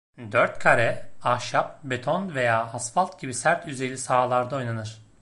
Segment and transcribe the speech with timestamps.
[0.31, 5.01] Dört kare, ahşap, beton veya asfalt gibi sert yüzeyli sahalarda oynanır.